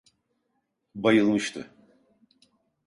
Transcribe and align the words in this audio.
Bayılmıştı… 0.95 1.69